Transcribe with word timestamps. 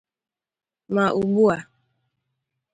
ma 0.93 1.05
ugbua 1.19 1.57